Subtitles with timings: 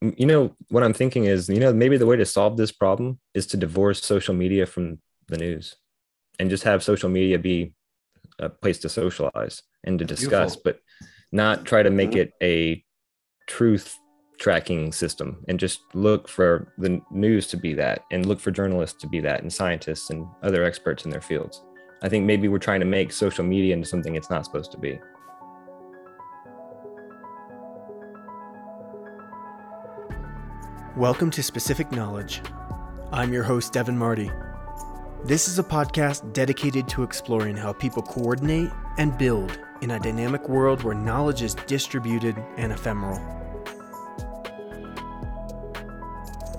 [0.00, 3.18] you know, what I'm thinking is, you know, maybe the way to solve this problem
[3.34, 5.76] is to divorce social media from the news
[6.38, 7.74] and just have social media be
[8.38, 10.62] a place to socialize and to discuss, Beautiful.
[10.64, 10.80] but
[11.32, 12.20] not try to make mm-hmm.
[12.20, 12.84] it a
[13.46, 13.98] truth
[14.38, 18.98] tracking system and just look for the news to be that and look for journalists
[19.02, 21.62] to be that and scientists and other experts in their fields.
[22.02, 24.78] I think maybe we're trying to make social media into something it's not supposed to
[24.78, 24.98] be.
[30.96, 32.42] Welcome to Specific Knowledge.
[33.12, 34.28] I'm your host, Devin Marty.
[35.24, 40.48] This is a podcast dedicated to exploring how people coordinate and build in a dynamic
[40.48, 43.20] world where knowledge is distributed and ephemeral.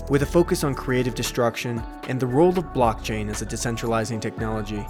[0.09, 4.87] With a focus on creative destruction and the role of blockchain as a decentralizing technology,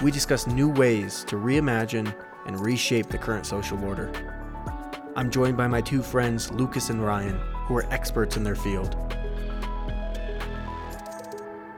[0.00, 2.14] we discuss new ways to reimagine
[2.46, 4.12] and reshape the current social order.
[5.16, 8.96] I'm joined by my two friends, Lucas and Ryan, who are experts in their field.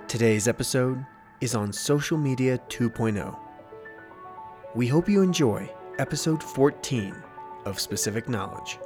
[0.07, 1.05] Today's episode
[1.41, 3.39] is on Social Media 2.0.
[4.75, 7.15] We hope you enjoy episode 14
[7.65, 8.79] of Specific Knowledge.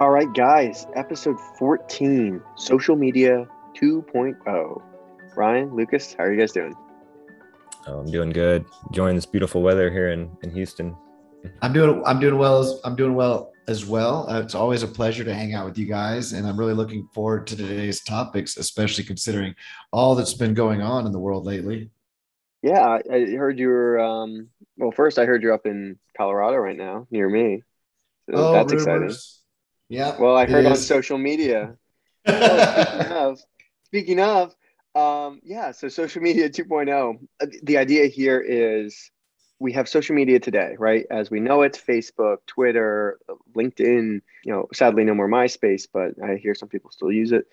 [0.00, 4.82] All right, guys, episode 14 Social Media 2.0.
[5.34, 6.74] Ryan, Lucas, how are you guys doing?
[7.96, 8.64] I'm doing good.
[8.88, 10.96] Enjoying this beautiful weather here in, in Houston.
[11.62, 14.28] I'm doing I'm doing well as I'm doing well as well.
[14.28, 17.08] Uh, it's always a pleasure to hang out with you guys, and I'm really looking
[17.14, 19.54] forward to today's topics, especially considering
[19.92, 21.90] all that's been going on in the world lately.
[22.62, 24.00] Yeah, I heard you were.
[24.00, 27.62] Um, well, first I heard you're up in Colorado right now, near me.
[28.28, 29.14] So oh, that's rumors.
[29.14, 29.44] exciting.
[29.88, 30.20] Yeah.
[30.20, 31.76] Well, I heard on social media.
[32.26, 33.40] oh, speaking of,
[33.84, 34.54] speaking of,
[34.98, 37.18] um, yeah, so social media 2.0.
[37.40, 39.10] Uh, the idea here is
[39.60, 41.06] we have social media today, right?
[41.10, 43.18] As we know it, Facebook, Twitter,
[43.56, 47.46] LinkedIn, you know, sadly no more MySpace, but I hear some people still use it.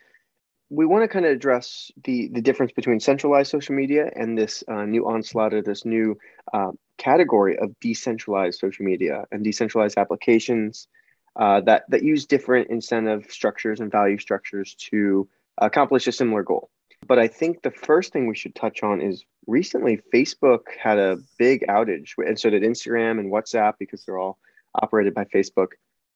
[0.69, 4.63] We want to kind of address the the difference between centralized social media and this
[4.67, 6.17] uh, new onslaught or this new
[6.53, 10.87] uh, category of decentralized social media and decentralized applications
[11.35, 15.27] uh, that that use different incentive structures and value structures to
[15.59, 16.71] accomplish a similar goal.
[17.07, 21.17] But I think the first thing we should touch on is recently Facebook had a
[21.37, 24.39] big outage, and so did Instagram and WhatsApp because they're all
[24.73, 25.69] operated by Facebook.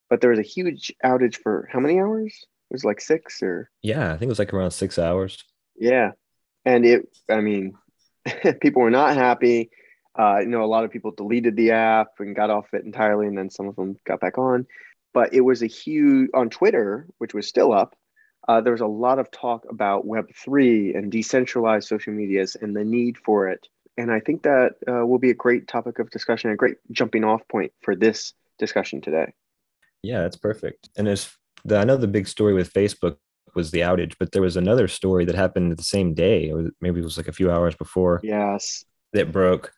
[0.09, 2.33] But there was a huge outage for how many hours?
[2.72, 5.44] It was like six or yeah, I think it was like around six hours.
[5.75, 6.11] Yeah,
[6.66, 7.73] and it, I mean,
[8.61, 9.69] people were not happy.
[10.17, 13.28] Uh, you know, a lot of people deleted the app and got off it entirely,
[13.28, 14.66] and then some of them got back on.
[15.13, 17.95] But it was a huge on Twitter, which was still up
[18.47, 22.83] uh, there was a lot of talk about Web3 and decentralized social medias and the
[22.83, 23.67] need for it.
[23.97, 27.23] And I think that uh, will be a great topic of discussion, a great jumping
[27.23, 29.33] off point for this discussion today.
[30.01, 30.89] Yeah, that's perfect.
[30.97, 31.29] And as
[31.66, 33.17] the, I know the big story with Facebook
[33.55, 37.01] was the outage, but there was another story that happened the same day, or maybe
[37.01, 38.22] it was like a few hours before.
[38.23, 38.85] Yes.
[39.13, 39.73] That broke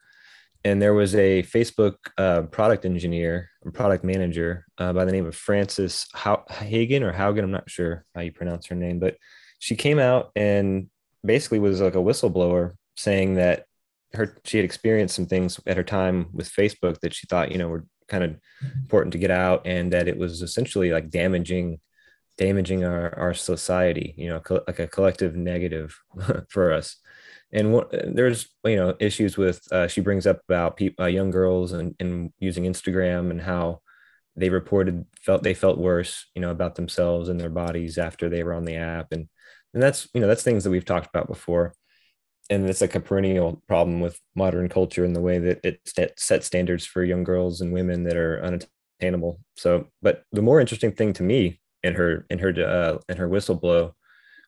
[0.64, 5.36] and there was a Facebook uh, product engineer, product manager uh, by the name of
[5.36, 6.08] Frances
[6.50, 7.44] Hagen or Haugen.
[7.44, 9.18] I'm not sure how you pronounce her name, but
[9.60, 10.90] she came out and
[11.26, 13.66] basically was like a whistleblower saying that
[14.14, 17.58] her she had experienced some things at her time with Facebook that she thought you
[17.58, 18.36] know were kind of
[18.82, 21.80] important to get out, and that it was essentially like damaging
[22.38, 26.00] damaging our our society, you know, co- like a collective negative
[26.50, 26.98] for us
[27.54, 31.32] and what, there's you know issues with uh, she brings up about people, uh, young
[31.32, 33.82] girls and, and using Instagram and how
[34.36, 38.44] they reported felt they felt worse you know about themselves and their bodies after they
[38.44, 39.12] were on the app.
[39.12, 39.28] And
[39.74, 41.74] and that's you know that's things that we've talked about before.
[42.50, 45.82] And it's like a perennial problem with modern culture and the way that it
[46.18, 49.40] sets standards for young girls and women that are unattainable.
[49.58, 53.28] So but the more interesting thing to me in her in her uh, in her
[53.28, 53.94] whistleblow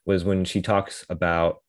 [0.06, 1.62] was when she talks about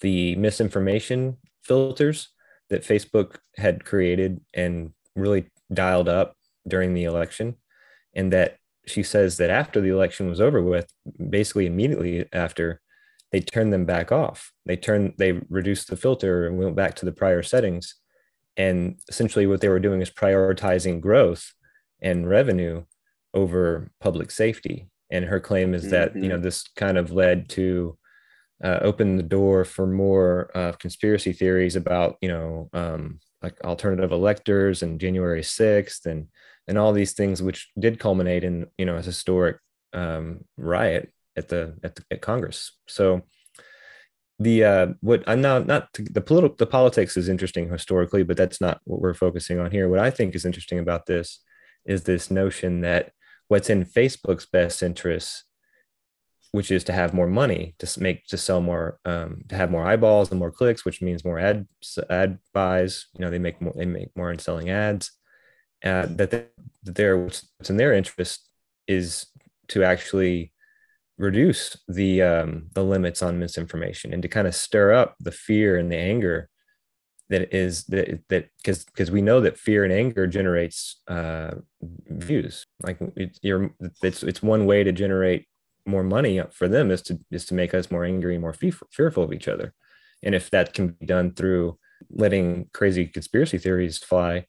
[0.00, 2.28] the misinformation filters
[2.68, 6.36] that Facebook had created and really dialed up
[6.66, 7.56] during the election.
[8.14, 8.56] And that
[8.86, 10.90] she says that after the election was over with,
[11.28, 12.80] basically immediately after,
[13.32, 14.52] they turned them back off.
[14.64, 17.96] They turned, they reduced the filter and went back to the prior settings.
[18.56, 21.52] And essentially, what they were doing is prioritizing growth
[22.00, 22.84] and revenue
[23.34, 24.88] over public safety.
[25.10, 26.22] And her claim is that, mm-hmm.
[26.22, 27.98] you know, this kind of led to
[28.62, 34.12] uh, opened the door for more uh, conspiracy theories about you know um, like alternative
[34.12, 36.28] electors and January 6th and
[36.68, 39.58] and all these things which did culminate in you know a historic
[39.92, 42.72] um, riot at the at, the, at Congress.
[42.88, 43.22] So
[44.38, 48.60] the uh what i'm not not the political the politics is interesting historically but that's
[48.60, 51.40] not what we're focusing on here what i think is interesting about this
[51.86, 53.12] is this notion that
[53.48, 55.44] what's in facebook's best interests
[56.56, 59.86] which is to have more money to make to sell more um, to have more
[59.86, 61.68] eyeballs and more clicks which means more ad
[62.08, 63.08] ad buys.
[63.14, 65.12] You know they make more they make more in selling ads.
[65.84, 66.46] Uh, that, they,
[66.84, 68.48] that they're what's in their interest
[68.88, 69.26] is
[69.68, 70.54] to actually
[71.18, 75.76] reduce the um, the limits on misinformation and to kind of stir up the fear
[75.76, 76.48] and the anger
[77.28, 81.50] that is that that because because we know that fear and anger generates uh,
[82.08, 82.64] views.
[82.82, 83.70] Like it, you're
[84.02, 85.46] it's it's one way to generate
[85.86, 88.54] more money for them is to is to make us more angry more
[88.90, 89.72] fearful of each other
[90.22, 91.78] and if that can be done through
[92.10, 94.44] letting crazy conspiracy theories fly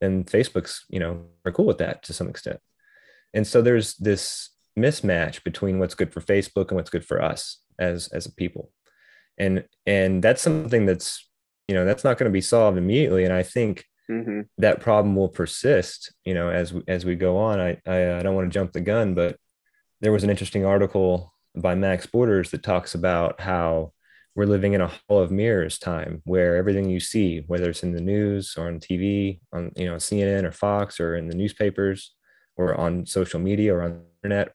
[0.00, 2.60] then facebook's you know are cool with that to some extent
[3.34, 7.58] and so there's this mismatch between what's good for Facebook and what's good for us
[7.78, 8.70] as as a people.
[9.38, 11.28] And and that's something that's
[11.68, 14.42] you know that's not going to be solved immediately and I think mm-hmm.
[14.58, 17.60] that problem will persist, you know, as as we go on.
[17.60, 19.36] I I, I don't want to jump the gun, but
[20.02, 23.92] there was an interesting article by Max Borders that talks about how
[24.34, 27.92] we're living in a hall of mirrors time where everything you see, whether it's in
[27.92, 32.14] the news or on TV, on you know CNN or Fox or in the newspapers
[32.56, 34.54] or on social media or on the internet,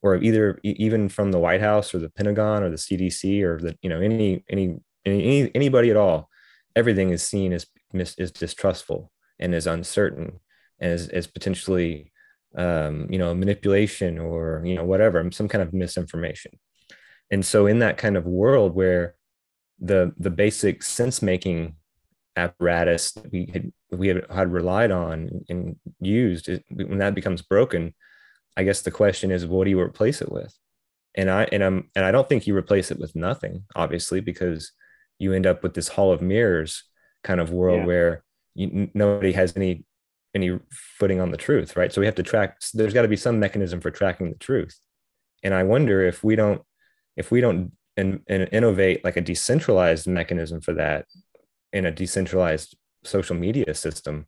[0.00, 3.76] or either even from the White House or the Pentagon or the CDC or the
[3.82, 6.28] you know any any any anybody at all,
[6.76, 9.10] everything is seen as is distrustful
[9.40, 10.38] and is uncertain
[10.78, 12.12] and is, is potentially
[12.56, 16.52] um, you know manipulation or you know whatever some kind of misinformation.
[17.30, 19.14] And so in that kind of world where
[19.80, 21.76] the the basic sense making
[22.36, 27.94] apparatus that we had we had, had relied on and used when that becomes broken
[28.58, 30.52] I guess the question is, what do you replace it with?
[31.14, 34.72] And I and I'm and I don't think you replace it with nothing, obviously, because
[35.20, 36.82] you end up with this hall of mirrors
[37.22, 37.86] kind of world yeah.
[37.86, 38.24] where
[38.56, 39.84] you, nobody has any
[40.34, 41.92] any footing on the truth, right?
[41.92, 42.56] So we have to track.
[42.60, 44.78] So there's got to be some mechanism for tracking the truth.
[45.42, 46.62] And I wonder if we don't
[47.16, 51.06] if we don't in, in innovate like a decentralized mechanism for that
[51.72, 54.26] in a decentralized social media system,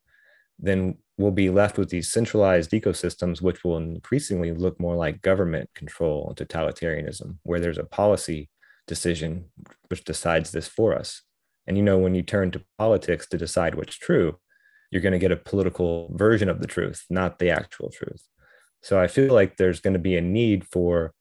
[0.58, 5.70] then we'll be left with these centralized ecosystems, which will increasingly look more like government
[5.74, 8.48] control and totalitarianism, where there's a policy
[8.86, 9.44] decision
[9.88, 11.22] which decides this for us.
[11.66, 14.38] And you know, when you turn to politics to decide what's true,
[14.90, 18.26] you're going to get a political version of the truth, not the actual truth.
[18.82, 21.12] So I feel like there's going to be a need for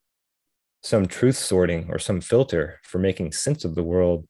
[0.81, 4.27] some truth sorting or some filter for making sense of the world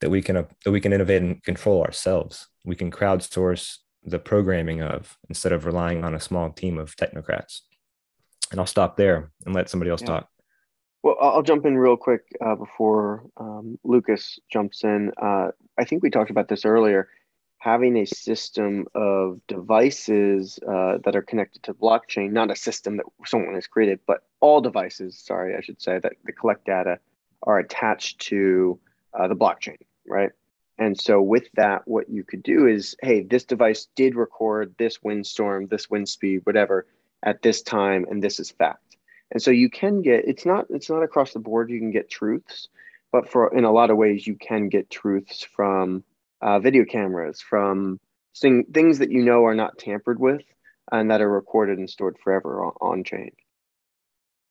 [0.00, 0.34] that we can
[0.64, 2.48] that we can innovate and control ourselves.
[2.64, 7.60] We can crowdsource the programming of instead of relying on a small team of technocrats.
[8.50, 10.08] And I'll stop there and let somebody else yeah.
[10.08, 10.28] talk.
[11.02, 15.12] Well, I'll jump in real quick uh, before um, Lucas jumps in.
[15.20, 15.48] Uh,
[15.78, 17.08] I think we talked about this earlier.
[17.62, 23.06] Having a system of devices uh, that are connected to blockchain, not a system that
[23.24, 26.98] someone has created, but all devices, sorry, I should say, that, that collect data
[27.44, 28.80] are attached to
[29.14, 29.78] uh, the blockchain,
[30.08, 30.30] right?
[30.76, 35.00] And so with that, what you could do is, hey, this device did record this
[35.00, 36.86] windstorm, this wind speed, whatever,
[37.22, 38.96] at this time, and this is fact.
[39.30, 41.70] And so you can get it's not it's not across the board.
[41.70, 42.68] You can get truths,
[43.12, 46.04] but for in a lot of ways you can get truths from
[46.42, 48.00] uh, video cameras, from
[48.36, 50.42] thing, things that you know are not tampered with
[50.90, 53.30] and that are recorded and stored forever on, on chain,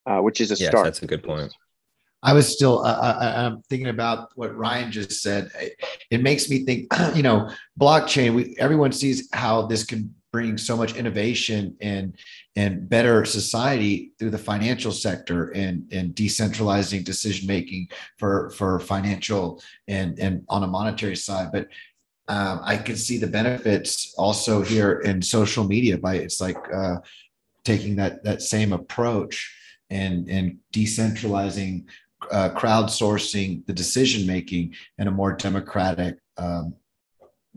[0.05, 0.85] uh, which is a yes, start.
[0.85, 1.53] That's a good point.
[2.23, 5.49] I was still, uh, I, am thinking about what Ryan just said.
[6.11, 7.49] It makes me think, you know,
[7.79, 12.15] blockchain, we, everyone sees how this can bring so much innovation and,
[12.55, 17.87] and better society through the financial sector and, and decentralizing decision making
[18.17, 21.49] for, for financial and, and on a monetary side.
[21.51, 21.67] But
[22.27, 26.97] um, I can see the benefits also here in social media by it's like uh,
[27.63, 29.53] taking that, that same approach
[29.89, 31.85] and, and decentralizing
[32.31, 36.75] uh, crowdsourcing the decision making in a more democratic um,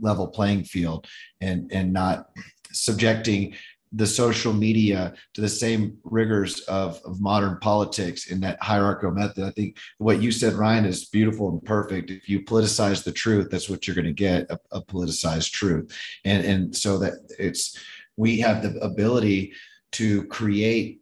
[0.00, 1.06] level playing field
[1.40, 2.30] and and not
[2.72, 3.54] subjecting
[3.96, 9.44] the social media to the same rigors of, of modern politics in that hierarchical method.
[9.44, 12.10] I think what you said, Ryan, is beautiful and perfect.
[12.10, 15.96] If you politicize the truth, that's what you're going to get a, a politicized truth.
[16.24, 17.78] And, and so that it's,
[18.16, 19.52] we have the ability
[19.92, 21.00] to create,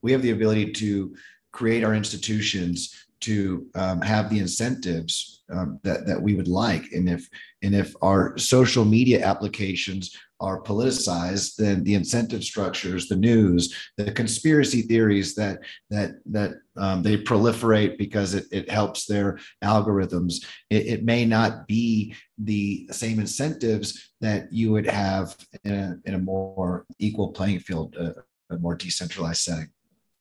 [0.00, 1.14] we have the ability to
[1.52, 7.08] create our institutions to um, have the incentives um, that that we would like, and
[7.08, 7.28] if
[7.62, 14.10] and if our social media applications are politicized, then the incentive structures, the news, the
[14.10, 15.60] conspiracy theories that
[15.90, 20.44] that that um, they proliferate because it, it helps their algorithms.
[20.70, 26.14] It, it, may not be the same incentives that you would have in a, in
[26.14, 28.12] a more equal playing field, uh,
[28.48, 29.68] a more decentralized setting.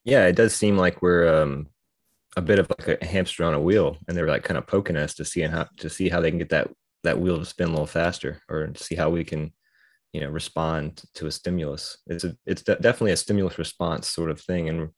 [0.03, 1.67] Yeah, it does seem like we're um,
[2.39, 4.95] a bit of like a hamster on a wheel, and they're like kind of poking
[4.95, 6.69] us to see how to see how they can get that
[7.03, 9.51] that wheel to spin a little faster, or see how we can
[10.13, 11.97] you know respond to a stimulus.
[12.07, 14.89] It's a it's de- definitely a stimulus response sort of thing and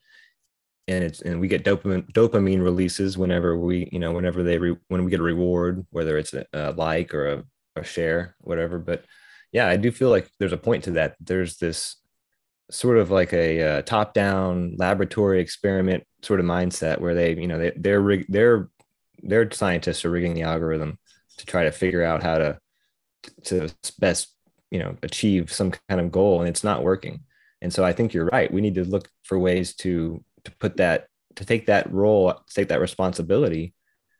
[0.88, 4.76] and it's and we get dopamine dopamine releases whenever we you know whenever they re,
[4.88, 7.44] when we get a reward whether it's a, a like or a,
[7.76, 9.06] a share whatever but
[9.52, 11.16] yeah i do feel like there's a point to that.
[11.20, 12.01] There's this
[12.72, 17.48] sort of like a, uh, top down laboratory experiment sort of mindset where they you
[17.48, 18.70] know they they're rig, they're
[19.24, 20.98] their scientists are rigging the algorithm
[21.38, 22.60] to try to figure out how to
[23.44, 24.36] to best
[24.72, 27.22] you know achieve some kind of goal and it's not working.
[27.64, 28.52] And so i think you're right.
[28.52, 32.70] We need to look for ways to to put that to take that role take
[32.70, 33.74] that responsibility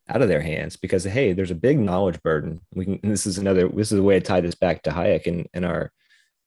[0.08, 2.62] out of their hands because hey there's a big knowledge burden.
[2.76, 5.26] We can this is another this is a way to tie this back to hayek
[5.28, 5.92] and, and our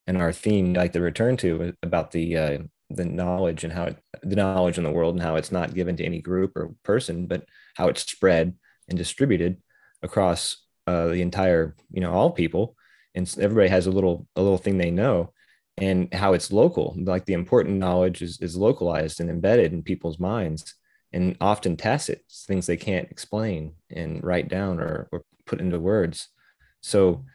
[0.07, 2.57] and our theme like the return to about the uh,
[2.89, 5.95] the knowledge and how it, the knowledge in the world and how it's not given
[5.97, 7.45] to any group or person but
[7.75, 8.53] how it's spread
[8.87, 9.57] and distributed
[10.03, 12.75] across uh, the entire you know all people.
[13.13, 15.33] And everybody has a little a little thing they know
[15.77, 20.19] and how it's local like the important knowledge is, is localized and embedded in people's
[20.19, 20.75] minds
[21.11, 26.27] and often tacit things they can't explain and write down or, or put into words.
[26.81, 27.25] So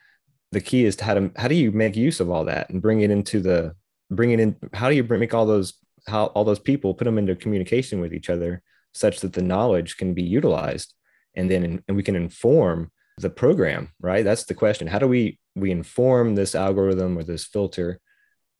[0.51, 2.81] the key is to how to how do you make use of all that and
[2.81, 3.73] bring it into the
[4.09, 5.73] bring it in how do you make all those
[6.07, 8.61] how all those people put them into communication with each other
[8.93, 10.93] such that the knowledge can be utilized
[11.35, 14.23] and then and we can inform the program right?
[14.23, 14.87] That's the question.
[14.87, 17.99] How do we we inform this algorithm or this filter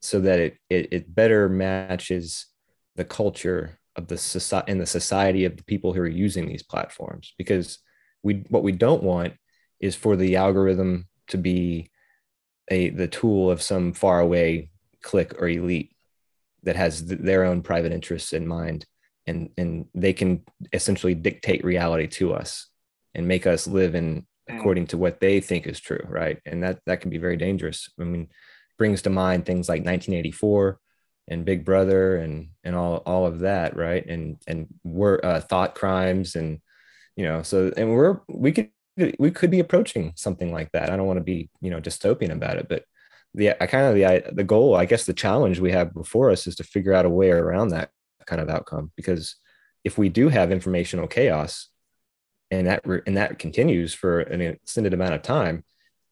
[0.02, 2.48] so that it it, it better matches
[2.96, 6.64] the culture of the society and the society of the people who are using these
[6.64, 7.34] platforms?
[7.38, 7.80] Because
[8.24, 9.34] we what we don't want
[9.80, 11.90] is for the algorithm to be
[12.70, 14.70] a the tool of some faraway
[15.02, 15.94] clique or elite
[16.64, 18.86] that has th- their own private interests in mind
[19.28, 22.68] and and they can essentially dictate reality to us
[23.14, 24.60] and make us live in Mm.
[24.60, 26.40] according to what they think is true, right?
[26.46, 27.90] And that that can be very dangerous.
[28.00, 28.30] I mean,
[28.78, 30.80] brings to mind things like 1984
[31.28, 34.06] and Big Brother and and all all of that, right?
[34.06, 36.60] And and we're uh, thought crimes and
[37.16, 40.90] you know, so and we're we could we could be approaching something like that.
[40.90, 42.84] I don't want to be you know dystopian about it, but
[43.34, 46.32] the I kind of the I, the goal, I guess, the challenge we have before
[46.32, 47.90] us is to figure out a way around that
[48.26, 49.36] kind of outcome because
[49.84, 51.70] if we do have informational chaos
[52.52, 55.64] and that and that continues for an extended amount of time,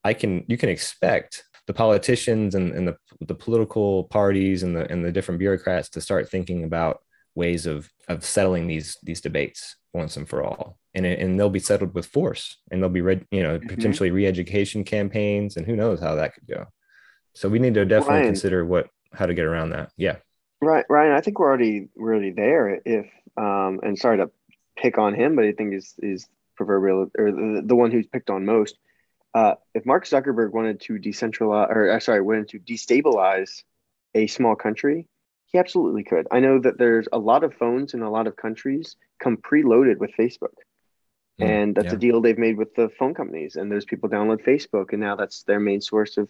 [0.03, 4.89] I can you can expect the politicians and, and the the political parties and the
[4.91, 7.01] and the different bureaucrats to start thinking about
[7.35, 10.77] ways of of settling these these debates once and for all.
[10.93, 13.67] And and they'll be settled with force and they'll be read you know mm-hmm.
[13.67, 16.65] potentially re-education campaigns and who knows how that could go.
[17.35, 19.91] So we need to definitely Ryan, consider what how to get around that.
[19.97, 20.17] Yeah.
[20.61, 23.05] Right ryan i think we're already we're already there if
[23.37, 24.29] um and sorry to
[24.79, 28.29] pick on him, but I think is is proverbial or the, the one who's picked
[28.29, 28.77] on most.
[29.33, 33.63] Uh, if Mark Zuckerberg wanted to decentralize, or uh, sorry, wanted to destabilize
[34.15, 35.07] a small country,
[35.51, 36.27] he absolutely could.
[36.31, 39.97] I know that there's a lot of phones in a lot of countries come preloaded
[39.97, 40.55] with Facebook.
[41.39, 41.93] Mm, and that's yeah.
[41.93, 43.55] a deal they've made with the phone companies.
[43.55, 46.29] And those people download Facebook, and now that's their main source of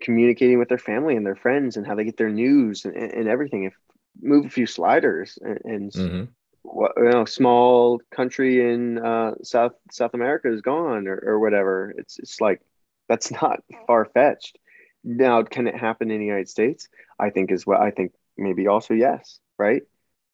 [0.00, 3.28] communicating with their family and their friends and how they get their news and, and
[3.28, 3.64] everything.
[3.64, 3.74] If
[4.20, 6.24] move a few sliders and, and mm-hmm
[6.72, 11.94] what, you know, small country in uh, South South America is gone or, or whatever.
[11.96, 12.60] It's it's like
[13.08, 14.58] that's not far fetched.
[15.04, 16.88] Now, can it happen in the United States?
[17.18, 17.80] I think as well.
[17.80, 19.82] I think maybe also yes, right?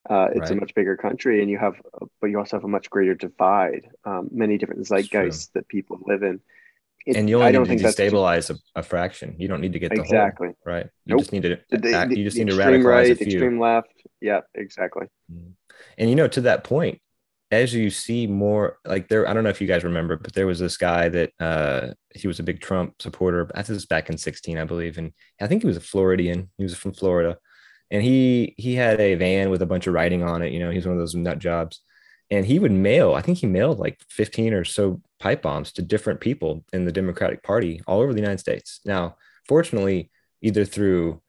[0.08, 0.50] Uh, it's right.
[0.50, 1.80] a much bigger country, and you have,
[2.20, 3.88] but you also have a much greater divide.
[4.04, 6.40] Um, many different zeitgeists that people live in.
[7.06, 9.34] It, and you only I don't need to destabilize a, a, fraction.
[9.38, 10.86] You don't need to get the exactly whole, right.
[11.04, 11.20] You nope.
[11.20, 13.26] just need to the, the, you just need to radicalize right, a few.
[13.26, 13.92] Extreme left.
[14.20, 15.06] Yeah, exactly.
[15.30, 15.50] Mm-hmm.
[15.98, 17.00] And you know, to that point,
[17.50, 20.46] as you see more like there, I don't know if you guys remember, but there
[20.46, 23.50] was this guy that uh he was a big Trump supporter.
[23.54, 24.96] I think this was back in 16, I believe.
[24.96, 26.50] And I think he was a Floridian.
[26.56, 27.36] He was from Florida.
[27.90, 30.52] And he he had a van with a bunch of writing on it.
[30.52, 31.80] You know, he's one of those nut jobs.
[32.30, 35.82] And he would mail, I think he mailed like 15 or so pipe bombs to
[35.82, 38.80] different people in the Democratic Party all over the United States.
[38.84, 40.10] Now, fortunately,
[40.40, 41.20] either through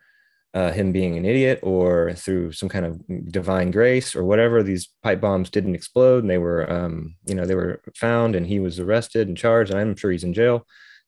[0.56, 4.88] uh, him being an idiot or through some kind of divine grace or whatever these
[5.04, 8.62] pipe bombs didn't explode and they were um, you know they were found and he
[8.62, 10.66] was arrested and charged and i'm sure he's in jail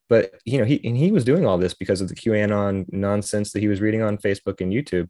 [0.09, 3.53] but you know he and he was doing all this because of the qanon nonsense
[3.53, 5.07] that he was reading on facebook and youtube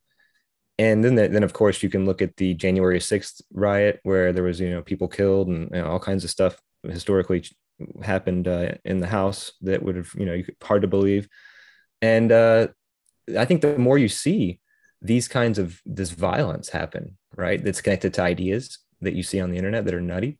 [0.79, 4.31] and then the, then of course you can look at the january 6th riot where
[4.31, 7.43] there was you know people killed and you know, all kinds of stuff historically
[8.03, 11.27] happened uh, in the house that would have you know hard to believe
[12.01, 12.67] and uh,
[13.37, 14.59] I think the more you see
[15.01, 19.51] these kinds of this violence happen, right, that's connected to ideas that you see on
[19.51, 20.39] the internet that are nutty,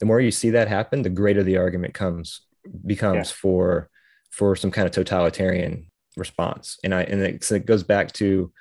[0.00, 2.42] the more you see that happen, the greater the argument comes
[2.86, 3.36] becomes yeah.
[3.36, 3.90] for
[4.30, 6.78] for some kind of totalitarian response.
[6.82, 8.52] And I and it, so it goes back to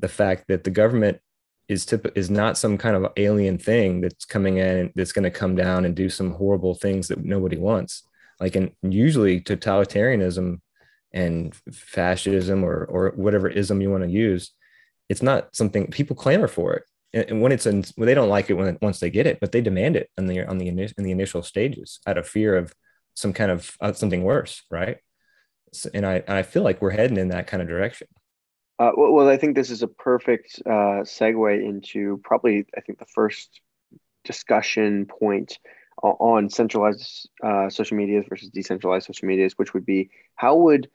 [0.00, 1.20] the fact that the government
[1.68, 5.30] is tip, is not some kind of alien thing that's coming in that's going to
[5.30, 8.04] come down and do some horrible things that nobody wants.
[8.38, 10.60] Like and usually totalitarianism
[11.12, 14.52] and fascism or or whatever ism you want to use,
[15.08, 16.84] it's not something people clamor for it.
[17.28, 19.52] And when it's in, when they don't like it when once they get it, but
[19.52, 22.74] they demand it on the on the in the initial stages out of fear of
[23.14, 24.98] some kind of uh, something worse, right?
[25.72, 28.08] So, and I I feel like we're heading in that kind of direction.
[28.78, 32.98] Uh, well, well, I think this is a perfect uh, segue into probably I think
[32.98, 33.60] the first
[34.24, 35.58] discussion point
[36.02, 40.90] on centralized uh, social medias versus decentralized social medias, which would be how would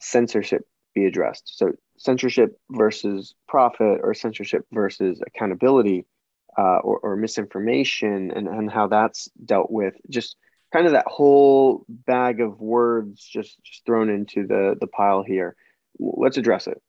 [0.00, 1.56] censorship be addressed.
[1.56, 6.04] So censorship versus profit or censorship versus accountability
[6.58, 9.94] uh, or, or, misinformation and, and how that's dealt with.
[10.10, 10.36] Just
[10.70, 15.56] kind of that whole bag of words just, just thrown into the, the pile here.
[15.98, 16.82] Let's address it.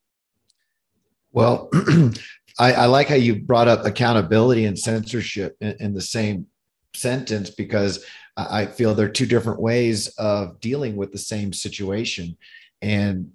[1.34, 1.70] Well,
[2.60, 6.46] I, I, like how you brought up accountability and censorship in, in the same
[6.96, 8.06] sentence because
[8.38, 12.38] I feel there are two different ways of dealing with the same situation.
[12.82, 13.32] And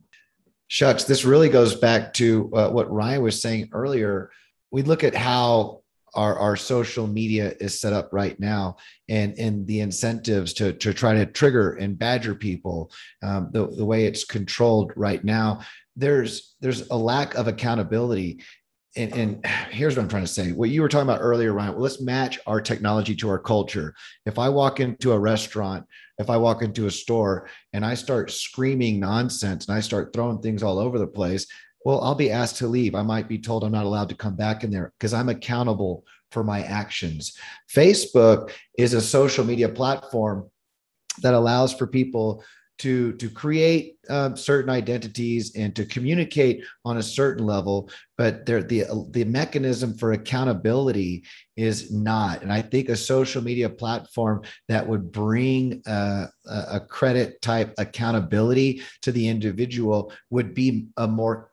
[0.68, 4.30] shucks, this really goes back to uh, what Ryan was saying earlier.
[4.70, 5.82] We look at how
[6.14, 8.76] our, our social media is set up right now
[9.08, 12.90] and, and the incentives to, to try to trigger and badger people,
[13.22, 15.60] um, the, the way it's controlled right now.
[15.98, 18.42] There's there's a lack of accountability
[18.96, 20.50] and, and, here's what I'm trying to say.
[20.50, 21.72] What you were talking about earlier, Ryan.
[21.72, 23.94] Well, let's match our technology to our culture.
[24.24, 25.84] If I walk into a restaurant
[26.18, 30.40] if I walk into a store and I start screaming nonsense and I start throwing
[30.40, 31.46] things all over the place,
[31.84, 32.94] well, I'll be asked to leave.
[32.94, 36.04] I might be told I'm not allowed to come back in there because I'm accountable
[36.32, 37.38] for my actions.
[37.72, 40.50] Facebook is a social media platform
[41.22, 42.44] that allows for people
[42.78, 48.62] to to create uh, certain identities and to communicate on a certain level but there
[48.62, 51.24] the the mechanism for accountability
[51.56, 52.42] is not.
[52.42, 59.12] And i think a social media platform that would bring a credit type accountability to
[59.12, 61.50] the individual would be a more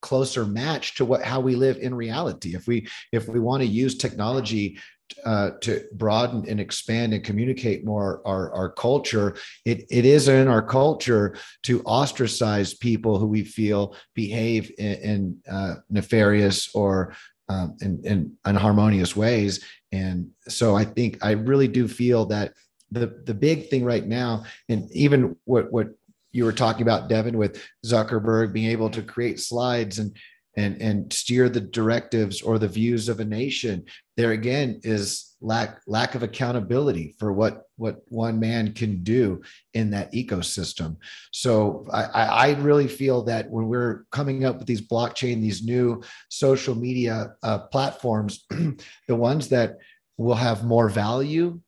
[0.00, 2.54] closer match to what how we live in reality.
[2.54, 4.78] If we if we want to use technology
[5.24, 10.48] uh, to broaden and expand and communicate more our, our culture, it, it is in
[10.48, 17.14] our culture to ostracize people who we feel behave in, in uh, nefarious or
[17.48, 19.64] um, in, in unharmonious ways.
[19.92, 22.52] And so I think I really do feel that
[22.92, 25.88] the, the big thing right now, and even what, what
[26.32, 30.16] you were talking about, Devin, with Zuckerberg being able to create slides and
[30.56, 33.84] and and steer the directives or the views of a nation
[34.16, 39.40] there again is lack lack of accountability for what what one man can do
[39.72, 40.96] in that ecosystem.
[41.32, 46.02] So i i really feel that when we're coming up with these blockchain these new
[46.28, 48.44] social media uh, platforms
[49.08, 49.78] the ones that
[50.18, 51.58] will have more value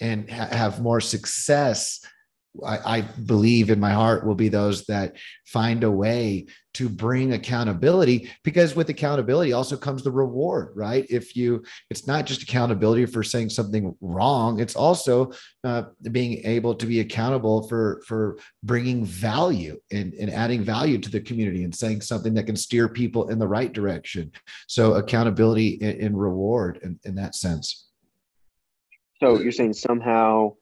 [0.00, 2.00] and ha- have more success
[2.64, 5.16] I, I, believe in my heart will be those that
[5.46, 11.06] find a way to bring accountability because with accountability also comes the reward right?
[11.08, 15.32] If you it's not just accountability for saying something wrong it's also
[15.64, 21.10] uh, being able to be accountable for for bringing value and, and adding value to
[21.10, 24.30] the community and saying something that can steer people in the right direction.
[24.66, 27.88] So accountability and, and reward in, in that sense.
[29.20, 30.54] So you're saying somehow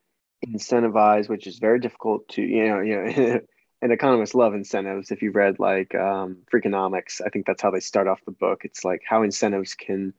[0.47, 3.41] incentivize, which is very difficult to, you know, you know,
[3.83, 5.11] and economists love incentives.
[5.11, 8.63] If you've read like um, Freakonomics, I think that's how they start off the book.
[8.65, 10.15] It's like how incentives can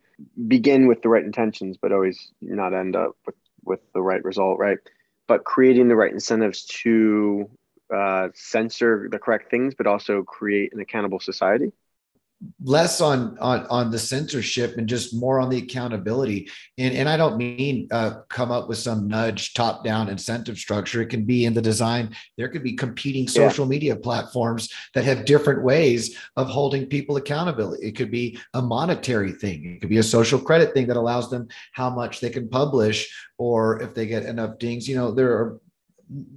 [0.47, 4.59] begin with the right intentions, but always not end up with, with the right result,
[4.59, 4.77] right?
[5.27, 7.49] But creating the right incentives to
[7.93, 11.71] uh, censor the correct things, but also create an accountable society.
[12.63, 16.49] Less on on on the censorship and just more on the accountability.
[16.77, 21.01] And and i don't mean uh, come up with some nudge top down incentive structure.
[21.01, 22.15] It can be in the design.
[22.37, 23.69] There could be competing social yeah.
[23.69, 27.75] media platforms that have different ways of holding people accountable.
[27.81, 29.65] It could be a monetary thing.
[29.65, 33.13] It could be a social credit thing that allows them how much they can publish
[33.37, 34.87] or if they get enough dings.
[34.87, 35.59] You know there are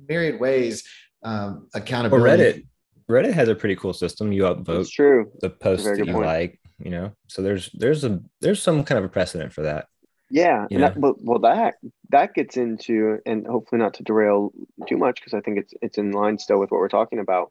[0.09, 0.85] myriad ways
[1.23, 2.68] um, accountability
[3.09, 4.33] reddit has a pretty cool system.
[4.33, 5.31] You upvote it's true.
[5.41, 6.27] the post that you point.
[6.27, 7.13] like, you know.
[7.29, 9.89] So there's there's a there's some kind of a precedent for that.
[10.31, 11.77] Yeah, and that, but well that
[12.11, 14.53] that gets into and hopefully not to derail
[14.87, 17.51] too much because I think it's it's in line still with what we're talking about.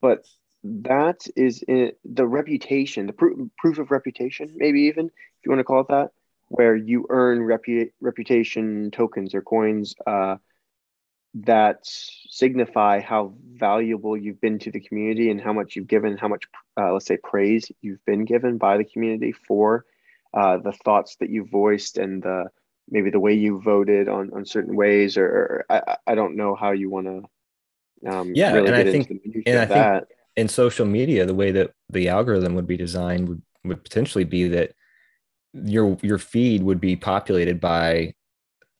[0.00, 0.26] But
[0.64, 5.12] that is in the reputation, the proof proof of reputation, maybe even if
[5.44, 6.10] you want to call it that,
[6.48, 10.36] where you earn repu- reputation tokens or coins uh,
[11.44, 16.28] that signify how valuable you've been to the community and how much you've given, how
[16.28, 16.44] much,
[16.78, 19.84] uh, let's say, praise you've been given by the community for
[20.34, 22.46] uh, the thoughts that you voiced and the
[22.88, 26.54] maybe the way you voted on on certain ways, or, or I, I don't know
[26.54, 28.10] how you want to.
[28.10, 29.10] Um, yeah, really and I think,
[29.46, 30.00] and I that.
[30.00, 34.24] think in social media, the way that the algorithm would be designed would would potentially
[34.24, 34.72] be that
[35.52, 38.14] your your feed would be populated by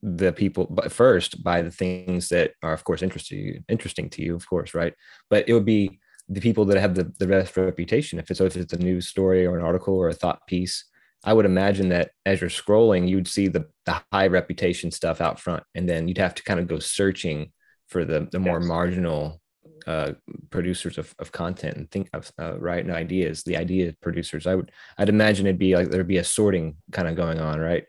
[0.03, 4.35] the people but first by the things that are of course interesting interesting to you
[4.35, 4.95] of course right?
[5.31, 8.19] But it would be the people that have the, the best reputation.
[8.19, 10.85] If it's if it's a news story or an article or a thought piece
[11.25, 15.41] i would imagine that as you're scrolling you'd see the, the high reputation stuff out
[15.41, 15.63] front.
[15.75, 17.53] And then you'd have to kind of go searching
[17.89, 18.69] for the the more yes.
[18.69, 19.41] marginal
[19.87, 20.13] uh,
[20.51, 24.47] producers of, of content and think of uh, writing ideas the idea producers.
[24.47, 27.61] I would i'd imagine it'd be like there'd be a sorting kind of going on
[27.61, 27.85] right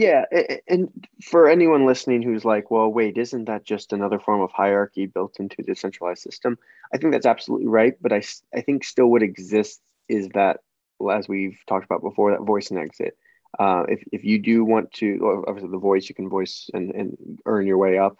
[0.00, 0.24] yeah,
[0.66, 0.88] and
[1.22, 5.38] for anyone listening who's like, well, wait, isn't that just another form of hierarchy built
[5.38, 6.56] into the decentralized system?
[6.90, 8.22] I think that's absolutely right, but I,
[8.54, 10.60] I think still what exists is that,
[10.98, 13.18] well, as we've talked about before, that voice and exit.
[13.58, 17.38] Uh, if, if you do want to, obviously the voice, you can voice and, and
[17.44, 18.16] earn your way up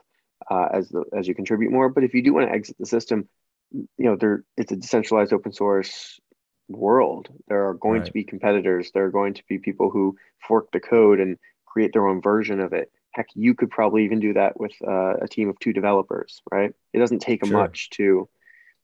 [0.51, 1.89] uh, as the, as you contribute more.
[1.89, 3.27] But if you do want to exit the system,
[3.73, 6.21] you know, there it's a decentralized open source
[6.69, 7.29] world.
[7.49, 8.07] There are going right.
[8.07, 8.91] to be competitors.
[8.93, 10.17] There are going to be people who
[10.47, 11.39] fork the code and
[11.71, 12.91] create their own version of it.
[13.13, 16.73] Heck, you could probably even do that with uh, a team of two developers, right?
[16.93, 17.57] It doesn't take sure.
[17.57, 18.29] much to.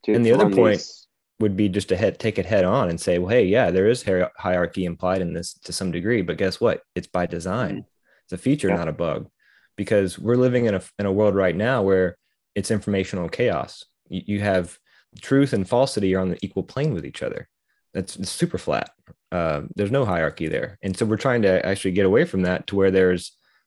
[0.04, 1.06] to and the other point these...
[1.40, 3.88] would be just to head, take it head on and say, well, hey, yeah, there
[3.88, 4.04] is
[4.36, 6.82] hierarchy implied in this to some degree, but guess what?
[6.94, 7.70] It's by design.
[7.70, 8.24] Mm-hmm.
[8.24, 8.76] It's a feature, yeah.
[8.76, 9.28] not a bug,
[9.76, 12.16] because we're living in a in a world right now where
[12.56, 13.84] it's informational chaos.
[14.08, 14.76] You, you have
[15.20, 17.48] truth and falsity are on the equal plane with each other.
[17.94, 18.90] That's super flat.
[19.36, 22.66] Uh, there's no hierarchy there, and so we're trying to actually get away from that
[22.66, 23.24] to where there's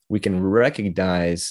[0.10, 1.42] we can recognize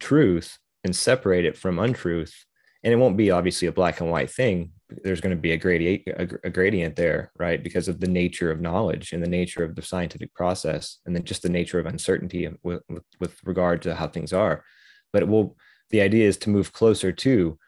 [0.00, 2.34] truth and separate it from untruth,
[2.82, 4.72] and it won't be obviously a black and white thing.
[5.04, 6.02] There's going to be a gradient,
[6.48, 7.62] a, gradient there, right?
[7.62, 11.24] Because of the nature of knowledge and the nature of the scientific process, and then
[11.24, 14.64] just the nature of uncertainty with, with, with regard to how things are.
[15.12, 15.56] But it will.
[15.90, 17.58] The idea is to move closer to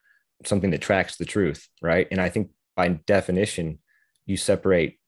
[0.46, 2.07] something that tracks the truth, right?
[2.11, 3.78] And I think by definition,
[4.26, 4.98] you separate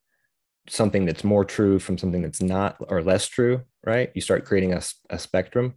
[0.69, 4.11] something that's more true from something that's not or less true right?
[4.15, 5.75] You start creating a, a spectrum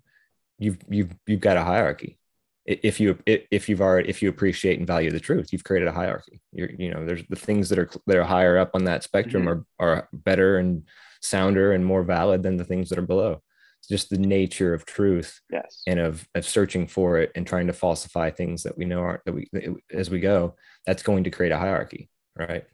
[0.58, 2.17] you've you've you've got a hierarchy.
[2.65, 5.93] If you if you've already if you appreciate and value the truth you've created a
[5.93, 6.41] hierarchy.
[6.52, 9.43] You're you know there's the things that are that are higher up on that spectrum
[9.45, 9.62] mm-hmm.
[9.80, 10.84] are are better and
[11.21, 13.41] sounder and more valid than the things that are below.
[13.80, 15.84] It's just the nature of truth yes.
[15.88, 19.21] and of of searching for it and trying to falsify things that we know are
[19.26, 19.50] that we
[19.91, 22.65] as we go that's going to create a hierarchy right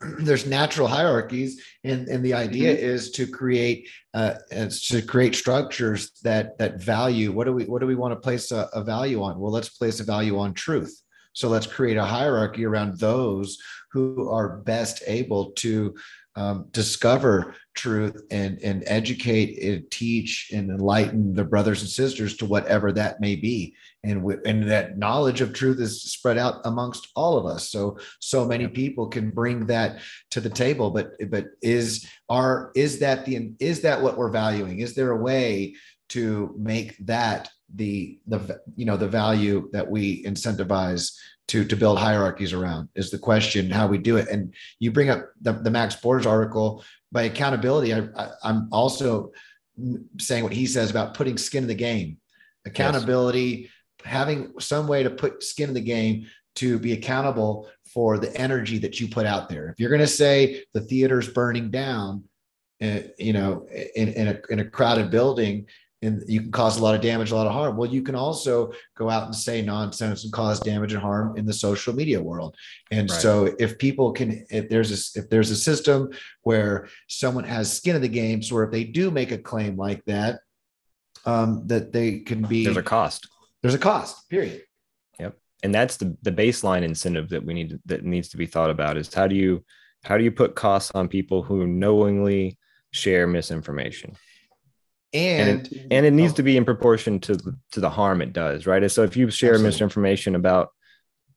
[0.18, 2.86] there's natural hierarchies and, and the idea mm-hmm.
[2.86, 7.86] is to create uh, to create structures that that value what do we what do
[7.86, 11.02] we want to place a, a value on well let's place a value on truth
[11.32, 13.58] so let's create a hierarchy around those
[13.92, 15.94] who are best able to
[16.38, 22.46] um, discover truth and and educate and teach and enlighten their brothers and sisters to
[22.46, 23.74] whatever that may be.
[24.04, 27.72] And w- and that knowledge of truth is spread out amongst all of us.
[27.72, 29.98] So so many people can bring that
[30.30, 34.78] to the table but but is are is that the is that what we're valuing?
[34.78, 35.74] Is there a way
[36.10, 41.14] to make that the the you know the value that we incentivize
[41.48, 44.28] to to build hierarchies around is the question how we do it.
[44.28, 46.84] And you bring up the, the max borders article.
[47.10, 49.32] By accountability I, I, i'm also
[50.18, 52.18] saying what he says about putting skin in the game.
[52.66, 53.70] Accountability yes.
[54.04, 56.26] having some way to put skin in the game
[56.56, 59.70] to be accountable for the energy that you put out there.
[59.70, 62.24] If you're going to say the theater's burning down
[62.82, 65.66] uh, you know in, in, a, in a crowded building
[66.02, 67.76] and you can cause a lot of damage, a lot of harm.
[67.76, 71.44] Well, you can also go out and say nonsense and cause damage and harm in
[71.44, 72.56] the social media world.
[72.90, 73.20] And right.
[73.20, 76.10] so, if people can, if there's a if there's a system
[76.42, 80.04] where someone has skin in the game, so if they do make a claim like
[80.04, 80.40] that,
[81.24, 83.28] um, that they can be there's a cost.
[83.62, 84.28] There's a cost.
[84.28, 84.62] Period.
[85.18, 88.46] Yep, and that's the the baseline incentive that we need to, that needs to be
[88.46, 89.64] thought about is how do you
[90.04, 92.56] how do you put costs on people who knowingly
[92.92, 94.16] share misinformation
[95.12, 97.38] and and it, and it needs to be in proportion to
[97.72, 98.90] to the harm it does right?
[98.90, 99.68] So if you share Absolutely.
[99.68, 100.70] misinformation about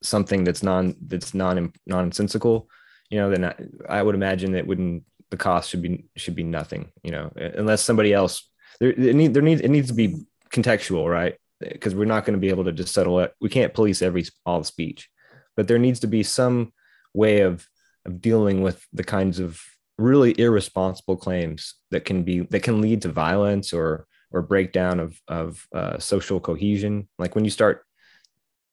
[0.03, 2.67] something that's non that's non nonsensical
[3.09, 3.55] you know then I,
[3.87, 7.83] I, would imagine that wouldn't the cost should be should be nothing you know unless
[7.83, 11.35] somebody else there it need there needs it needs to be contextual right?
[11.59, 13.33] Because we're not going to be able to just settle it.
[13.39, 15.09] We can't police every all the speech.
[15.55, 16.73] But there needs to be some
[17.13, 17.67] way of
[18.05, 19.61] of dealing with the kinds of
[20.01, 25.19] really irresponsible claims that can be that can lead to violence or or breakdown of
[25.27, 27.07] of uh, social cohesion.
[27.19, 27.83] Like when you start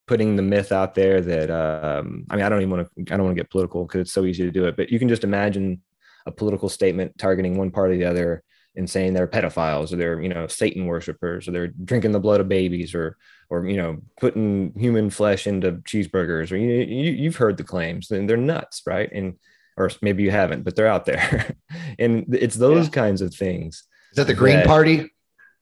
[0.07, 3.17] putting the myth out there that um, I mean, I don't even want to I
[3.17, 5.09] don't want to get political because it's so easy to do it, but you can
[5.09, 5.83] just imagine
[6.27, 8.43] a political statement targeting one part or the other
[8.77, 12.41] and saying they're pedophiles or they're you know Satan worshippers or they're drinking the blood
[12.41, 13.17] of babies or
[13.51, 18.11] or you know putting human flesh into cheeseburgers or you, you you've heard the claims
[18.11, 19.11] and they're nuts, right?
[19.13, 19.35] And
[19.79, 21.55] or maybe you haven't, but they're out there.
[21.99, 22.93] and it's those yeah.
[22.93, 23.85] kinds of things.
[24.11, 25.11] Is that the Green that, Party?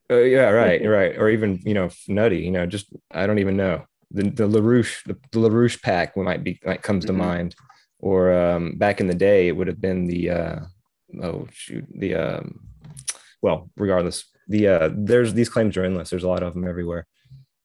[0.09, 1.17] Uh, yeah, right, right.
[1.17, 3.85] Or even, you know, nutty, you know, just, I don't even know.
[4.11, 7.17] The, the LaRouche, the, the LaRouche PAC might be, like comes mm-hmm.
[7.17, 7.55] to mind.
[7.99, 10.59] Or um, back in the day, it would have been the, uh,
[11.21, 12.59] oh, shoot, the, um,
[13.41, 16.09] well, regardless, the, uh, there's these claims are endless.
[16.09, 17.05] There's a lot of them everywhere.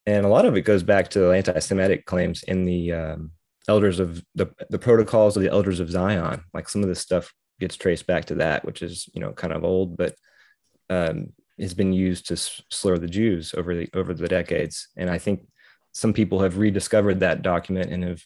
[0.05, 3.31] And a lot of it goes back to anti Semitic claims in the, um,
[3.69, 6.43] elders of the, the protocols of the elders of Zion.
[6.53, 9.53] Like some of this stuff gets traced back to that, which is, you know, kind
[9.53, 10.15] of old, but
[10.91, 14.89] um, has been used to slur the Jews over the, over the decades.
[14.97, 15.47] And I think
[15.93, 18.23] some people have rediscovered that document and have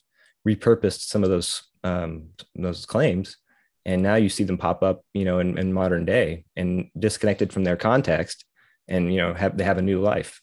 [0.49, 3.37] repurposed some of those, um, those claims.
[3.85, 7.53] And now you see them pop up, you know, in, in modern day and disconnected
[7.53, 8.45] from their context
[8.89, 10.41] and, you know, have, they have a new life.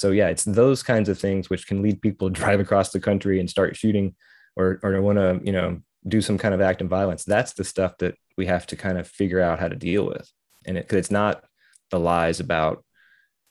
[0.00, 3.00] So yeah, it's those kinds of things which can lead people to drive across the
[3.00, 4.14] country and start shooting
[4.56, 7.24] or or want to, you know, do some kind of act of violence.
[7.24, 10.30] That's the stuff that we have to kind of figure out how to deal with.
[10.64, 11.44] And it, cause it's not
[11.90, 12.82] the lies about,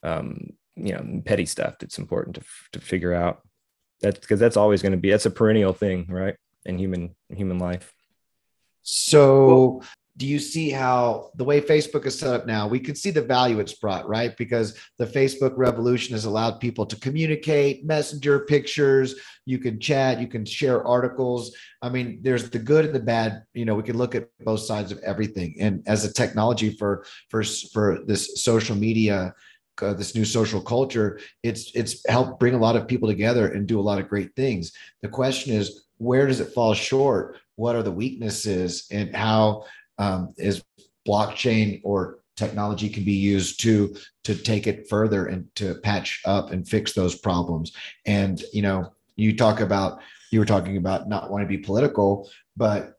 [0.01, 2.41] um, you know, petty stuff that's important to,
[2.73, 3.41] to figure out
[4.01, 6.35] that's because that's always going to be, that's a perennial thing, right.
[6.65, 7.93] In human, human life.
[8.81, 9.81] So
[10.19, 13.21] do you see how the way Facebook is set up now, we can see the
[13.21, 14.35] value it's brought, right?
[14.35, 20.27] Because the Facebook revolution has allowed people to communicate, messenger pictures, you can chat, you
[20.27, 21.55] can share articles.
[21.81, 23.43] I mean, there's the good and the bad.
[23.53, 25.55] You know, we can look at both sides of everything.
[25.57, 29.33] And as a technology for for for this social media,
[29.81, 33.67] uh, this new social culture, it's it's helped bring a lot of people together and
[33.67, 34.73] do a lot of great things.
[35.01, 37.37] The question is, where does it fall short?
[37.55, 39.63] What are the weaknesses, and how
[39.99, 40.63] um, is
[41.07, 46.51] blockchain or technology can be used to to take it further and to patch up
[46.51, 47.73] and fix those problems.
[48.05, 49.99] And you know you talk about
[50.31, 52.93] you were talking about not wanting to be political but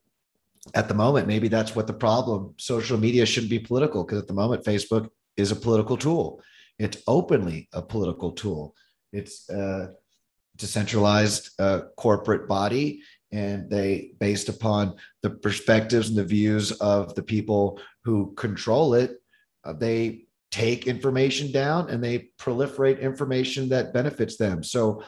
[0.74, 4.28] at the moment maybe that's what the problem social media shouldn't be political because at
[4.28, 5.08] the moment facebook
[5.40, 6.40] is a political tool.
[6.78, 8.74] It's openly a political tool.
[9.12, 9.90] It's a
[10.56, 17.22] decentralized uh, corporate body and they based upon the perspectives and the views of the
[17.22, 19.20] people who control it
[19.64, 24.62] uh, they take information down and they proliferate information that benefits them.
[24.62, 25.02] So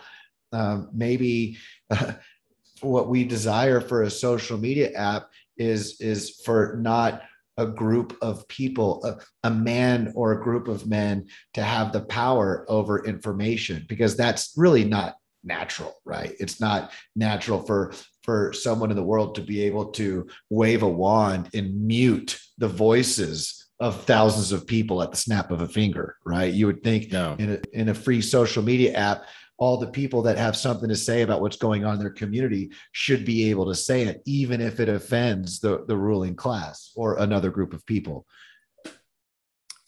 [0.52, 1.58] um, maybe
[1.90, 2.12] uh,
[2.80, 7.22] what we desire for a social media app is is for not
[7.58, 12.00] a group of people a, a man or a group of men to have the
[12.00, 16.34] power over information because that's really not natural right?
[16.40, 20.88] It's not natural for for someone in the world to be able to wave a
[20.88, 26.16] wand and mute the voices of thousands of people at the snap of a finger,
[26.24, 26.52] right?
[26.52, 27.34] You would think no.
[27.38, 29.24] in, a, in a free social media app,
[29.58, 32.70] all the people that have something to say about what's going on in their community
[32.92, 37.18] should be able to say it, even if it offends the, the ruling class or
[37.18, 38.26] another group of people.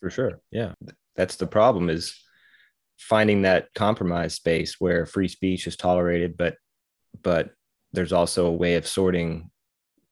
[0.00, 0.40] For sure.
[0.50, 0.72] Yeah.
[1.16, 2.20] That's the problem is
[2.98, 6.56] finding that compromise space where free speech is tolerated, but
[7.22, 7.50] but
[7.94, 9.50] there's also a way of sorting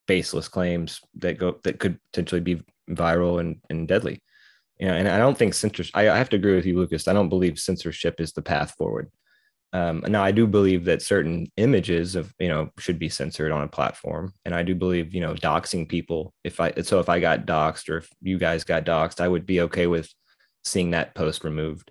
[0.07, 4.23] baseless claims that go that could potentially be viral and, and deadly.
[4.79, 5.95] You know, and I don't think censorship.
[5.95, 7.07] I, I have to agree with you, Lucas.
[7.07, 9.11] I don't believe censorship is the path forward.
[9.75, 13.63] Um, now, I do believe that certain images of you know should be censored on
[13.63, 16.35] a platform, and I do believe you know doxing people.
[16.45, 19.47] If I so if I got doxed or if you guys got doxed, I would
[19.47, 20.13] be okay with
[20.65, 21.91] seeing that post removed.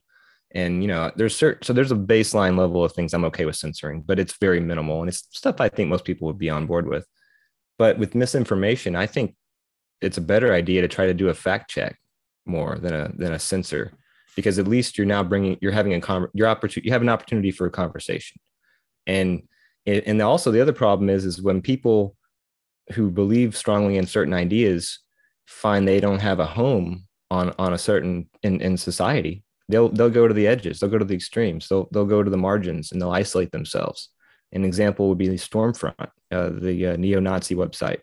[0.53, 3.55] And you know, there's certain so there's a baseline level of things I'm okay with
[3.55, 6.67] censoring, but it's very minimal and it's stuff I think most people would be on
[6.67, 7.05] board with.
[7.77, 9.35] But with misinformation, I think
[10.01, 11.97] it's a better idea to try to do a fact check
[12.45, 13.93] more than a than a censor
[14.35, 17.09] because at least you're now bringing you're having a con your opportunity you have an
[17.09, 18.37] opportunity for a conversation
[19.07, 19.43] and
[19.85, 22.15] and also the other problem is is when people
[22.93, 24.99] who believe strongly in certain ideas
[25.45, 30.09] find they don't have a home on on a certain in in society they'll they'll
[30.09, 32.91] go to the edges they'll go to the extremes they'll they'll go to the margins
[32.91, 34.09] and they'll isolate themselves.
[34.53, 37.99] An example would be the stormfront uh, the uh, neo-nazi website.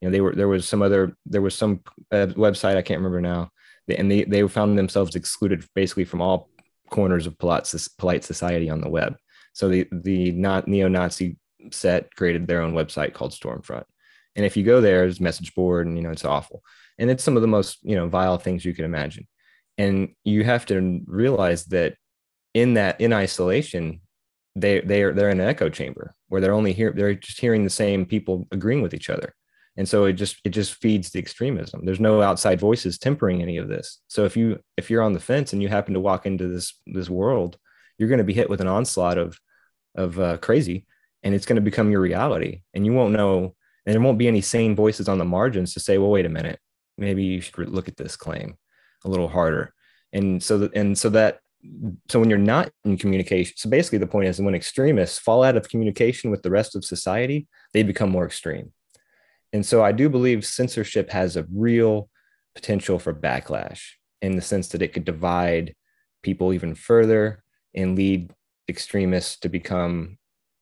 [0.00, 1.80] You know they were there was some other there was some
[2.12, 3.50] uh, website i can't remember now
[3.96, 6.50] and they they found themselves excluded basically from all
[6.90, 9.16] corners of polite, polite society on the web.
[9.52, 11.36] So the the not neo-nazi
[11.70, 13.84] set created their own website called stormfront.
[14.36, 16.62] And if you go there it's message board and you know it's awful.
[16.98, 19.26] And it's some of the most you know vile things you can imagine
[19.78, 21.94] and you have to realize that
[22.52, 24.00] in that in isolation
[24.56, 27.64] they they are they're in an echo chamber where they're only here they're just hearing
[27.64, 29.34] the same people agreeing with each other.
[29.76, 31.84] And so it just it just feeds the extremism.
[31.84, 34.00] There's no outside voices tempering any of this.
[34.08, 36.74] So if you if you're on the fence and you happen to walk into this
[36.86, 37.56] this world
[37.96, 39.38] you're going to be hit with an onslaught of
[39.94, 40.86] of uh, crazy
[41.22, 42.62] and it's going to become your reality.
[42.74, 43.54] And you won't know
[43.86, 46.28] and there won't be any sane voices on the margins to say well wait a
[46.28, 46.58] minute.
[46.96, 48.56] Maybe you should look at this claim
[49.08, 49.74] a little harder.
[50.12, 51.40] And so and so that
[52.08, 55.56] so when you're not in communication so basically the point is when extremists fall out
[55.56, 58.72] of communication with the rest of society they become more extreme.
[59.52, 62.10] And so I do believe censorship has a real
[62.54, 63.82] potential for backlash
[64.20, 65.74] in the sense that it could divide
[66.22, 67.42] people even further
[67.74, 68.32] and lead
[68.68, 70.18] extremists to become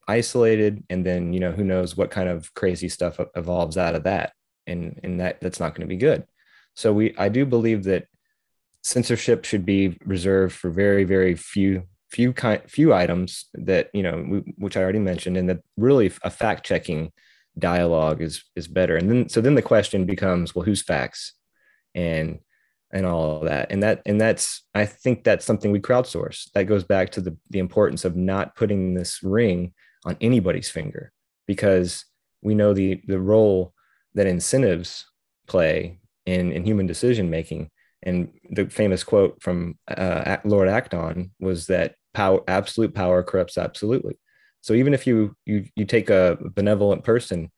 [0.08, 0.84] isolated.
[0.88, 4.32] And then you know who knows what kind of crazy stuff evolves out of that.
[4.66, 6.24] And and that that's not going to be good.
[6.74, 8.06] So we i do believe that
[8.86, 14.24] censorship should be reserved for very very few few kind few items that you know
[14.28, 17.12] we, which i already mentioned and that really a fact checking
[17.58, 18.96] dialogue is is better.
[18.96, 21.32] And then so then the question becomes well who's facts
[21.94, 22.40] and
[22.92, 23.70] and all of that?
[23.70, 26.50] And that and that's i think that's something we crowdsource.
[26.52, 29.72] That goes back to the the importance of not putting this ring
[30.04, 31.12] on anybody's finger
[31.46, 32.04] because
[32.42, 33.72] we know the the role
[34.14, 35.06] that incentives
[35.46, 37.70] play in in human decision making
[38.02, 44.16] and the famous quote from uh, lord acton was that power absolute power corrupts absolutely
[44.66, 47.52] so even if you you you take a benevolent person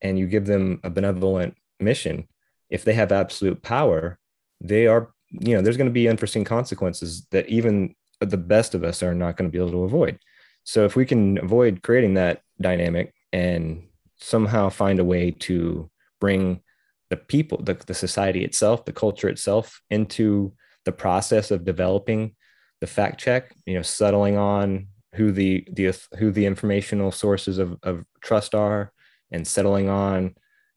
[0.00, 2.26] and you give them a benevolent mission,
[2.70, 4.18] if they have absolute power,
[4.58, 8.82] they are you know there's going to be unforeseen consequences that even the best of
[8.82, 10.18] us are not going to be able to avoid.
[10.64, 13.86] So if we can avoid creating that dynamic and
[14.16, 16.62] somehow find a way to bring
[17.10, 20.52] the people, the, the society itself, the culture itself into
[20.84, 22.34] the process of developing
[22.80, 27.78] the fact check, you know, settling on who the the who the informational sources of,
[27.82, 28.92] of trust are
[29.32, 30.34] and settling on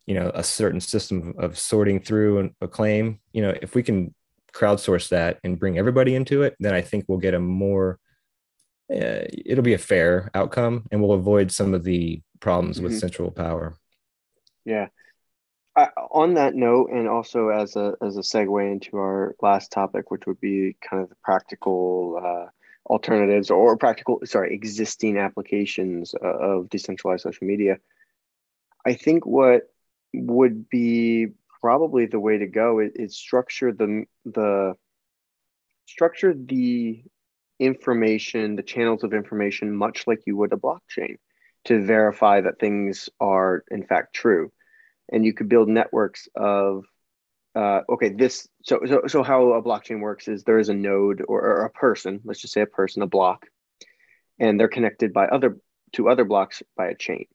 [0.07, 3.19] you know a certain system of sorting through a claim.
[3.33, 4.15] You know if we can
[4.53, 7.97] crowdsource that and bring everybody into it then i think we'll get a more
[8.93, 12.87] uh, it'll be a fair outcome and we'll avoid some of the problems mm-hmm.
[12.87, 13.73] with central power.
[14.65, 14.87] Yeah
[15.75, 20.25] On that note and also as a as a segue into our last topic which
[20.27, 22.49] would be kind of the practical uh,
[22.89, 27.77] alternatives or practical sorry existing applications uh, of decentralized social media
[28.85, 29.71] i think what
[30.13, 31.27] would be
[31.61, 34.73] probably the way to go is, is structure the the
[35.85, 37.03] structure the
[37.59, 41.17] information the channels of information much like you would a blockchain
[41.63, 44.51] to verify that things are in fact true
[45.11, 46.85] and you could build networks of
[47.53, 51.21] uh, okay, this so so so how a blockchain works is there is a node
[51.27, 53.47] or, or, a person, let's just say a person, a block,
[54.39, 55.57] and they're connected by other
[55.93, 57.25] to other blocks by a chain.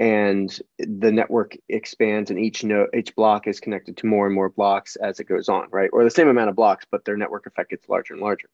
[0.00, 4.50] And the network expands, and each node, each block is connected to more and more
[4.50, 5.88] blocks as it goes on, right?
[5.92, 8.48] Or the same amount of blocks, but their network effect gets larger and larger.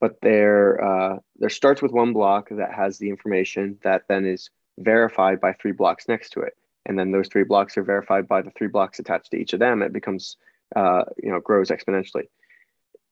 [0.00, 4.48] But there, uh, there starts with one block that has the information that then is
[4.78, 6.54] verified by three blocks next to it
[6.86, 9.60] and then those three blocks are verified by the three blocks attached to each of
[9.60, 10.36] them, it becomes,
[10.74, 12.24] uh, you know, grows exponentially.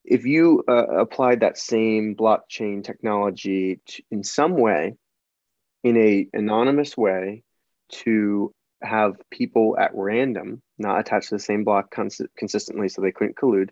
[0.04, 4.96] If you uh, applied that same blockchain technology to, in some way,
[5.84, 7.42] in a anonymous way,
[7.90, 13.12] to have people at random, not attached to the same block cons- consistently, so they
[13.12, 13.70] couldn't collude,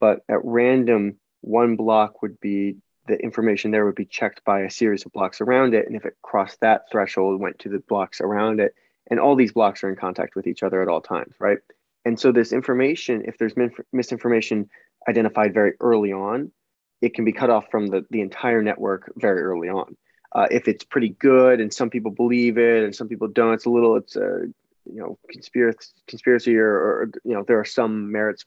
[0.00, 4.70] but at random, one block would be the information there would be checked by a
[4.70, 8.20] series of blocks around it, and if it crossed that threshold, went to the blocks
[8.20, 8.74] around it,
[9.10, 11.58] and all these blocks are in contact with each other at all times right
[12.04, 13.54] And so this information, if there's
[13.92, 14.70] misinformation
[15.08, 16.52] identified very early on,
[17.00, 19.96] it can be cut off from the, the entire network very early on.
[20.34, 23.66] Uh, if it's pretty good and some people believe it and some people don't, it's
[23.66, 24.44] a little, it's a,
[24.84, 28.44] you know, conspiracy, conspiracy or, or you know, there are some merits,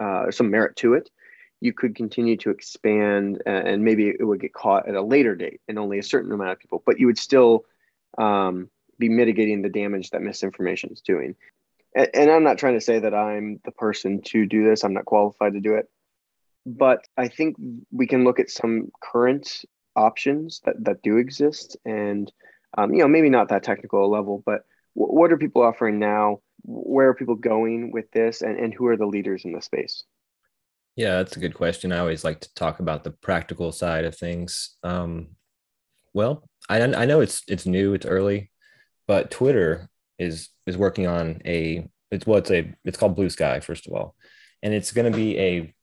[0.00, 1.10] uh, some merit to it.
[1.60, 5.60] You could continue to expand and maybe it would get caught at a later date
[5.68, 7.64] and only a certain amount of people, but you would still
[8.16, 11.36] um, be mitigating the damage that misinformation is doing.
[11.94, 14.84] And, and I'm not trying to say that I'm the person to do this.
[14.84, 15.88] I'm not qualified to do it.
[16.66, 17.56] But I think
[17.90, 19.64] we can look at some current
[19.98, 22.30] options that, that do exist and
[22.76, 24.62] um, you know maybe not that technical a level but
[24.94, 26.40] w- what are people offering now?
[26.62, 28.42] Where are people going with this?
[28.42, 30.04] And, and who are the leaders in the space?
[30.94, 31.92] Yeah that's a good question.
[31.92, 34.76] I always like to talk about the practical side of things.
[34.82, 35.30] Um,
[36.14, 38.52] well I, I know it's it's new it's early
[39.08, 39.88] but twitter
[40.18, 44.14] is is working on a it's well it's a it's called Bluesky first of all.
[44.62, 45.74] And it's going to be a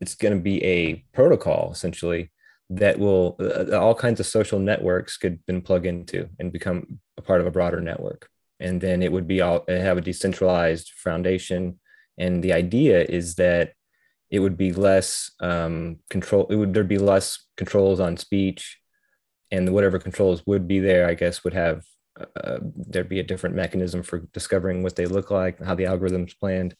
[0.00, 2.32] it's going to be a protocol essentially
[2.70, 7.22] that will uh, all kinds of social networks could then plug into and become a
[7.22, 8.28] part of a broader network.
[8.58, 11.78] And then it would be all have a decentralized foundation.
[12.18, 13.74] And the idea is that
[14.30, 18.78] it would be less um, control it would there'd be less controls on speech.
[19.52, 21.84] And whatever controls would be there i guess would have
[22.36, 26.38] uh, there'd be a different mechanism for discovering what they look like how the algorithms
[26.38, 26.74] planned.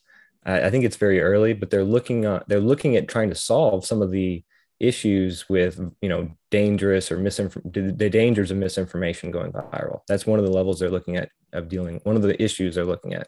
[0.45, 3.84] I, think it's very early, but they're looking at they're looking at trying to solve
[3.84, 4.45] some of the
[4.78, 10.03] issues with you know dangerous or misinformation the dangers of misinformation going viral.
[10.07, 12.84] That's one of the levels they're looking at of dealing one of the issues they're
[12.84, 13.26] looking at.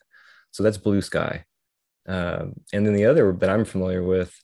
[0.53, 1.43] So that's Bluesky.
[2.07, 4.35] Um, and then the other that i'm familiar with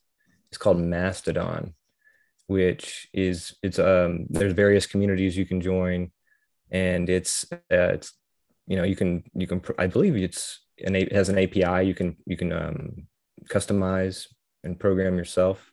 [0.52, 1.74] is called mastodon
[2.46, 6.10] which is it's um there's various communities you can join
[6.74, 8.12] and it's uh, it's
[8.66, 11.94] you know you can you can i believe it's an it has an API you
[11.94, 13.06] can you can um,
[13.48, 14.26] customize
[14.64, 15.70] and program yourself,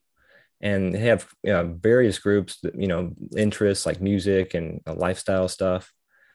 [0.62, 4.94] and they have you know, various groups that you know interests like music and uh,
[4.94, 5.92] lifestyle stuff.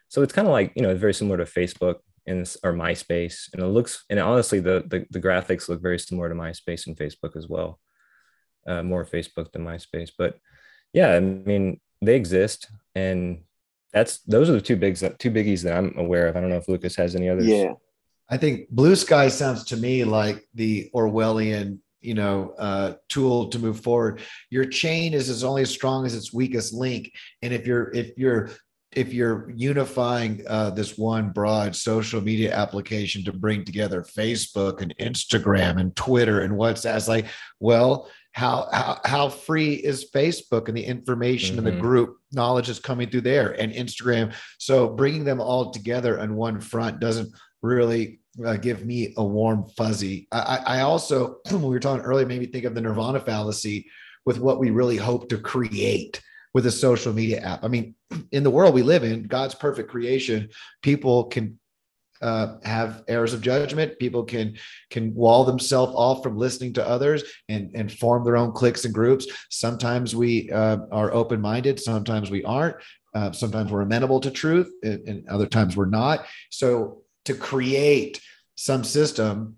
[0.08, 1.96] So it's kind of like you know very similar to Facebook
[2.26, 6.28] and or MySpace, and it looks and honestly the, the the graphics look very similar
[6.28, 7.78] to MySpace and Facebook as well,
[8.66, 10.10] uh, more Facebook than MySpace.
[10.16, 10.38] But
[10.92, 13.42] yeah, I mean they exist, and
[13.96, 16.36] that's those are the two bigs two biggies that I'm aware of.
[16.36, 17.46] I don't know if Lucas has any others.
[17.46, 17.72] Yeah,
[18.28, 23.80] I think Bluesky sounds to me like the Orwellian, you know, uh, tool to move
[23.80, 24.20] forward.
[24.50, 28.18] Your chain is as only as strong as its weakest link, and if you're if
[28.18, 28.50] you're
[28.92, 34.94] if you're unifying uh, this one broad social media application to bring together Facebook and
[34.98, 37.26] Instagram and Twitter and WhatsApp, it's like,
[37.60, 41.66] well, how how, how free is Facebook and the information mm-hmm.
[41.66, 44.34] in the group knowledge is coming through there and Instagram.
[44.58, 47.30] So bringing them all together on one front doesn't
[47.62, 50.28] really uh, give me a warm fuzzy.
[50.30, 53.86] I, I also, when we were talking earlier, made me think of the Nirvana fallacy
[54.26, 56.20] with what we really hope to create
[56.52, 57.64] with a social media app.
[57.64, 57.94] I mean,
[58.32, 60.50] in the world we live in, God's perfect creation,
[60.82, 61.58] people can
[62.26, 63.98] uh, have errors of judgment.
[64.00, 64.58] People can
[64.90, 68.92] can wall themselves off from listening to others and and form their own cliques and
[68.92, 69.26] groups.
[69.50, 71.78] Sometimes we uh, are open minded.
[71.78, 72.76] Sometimes we aren't.
[73.14, 76.26] Uh, sometimes we're amenable to truth, and, and, other times we're not.
[76.50, 78.20] So to create
[78.56, 79.56] some system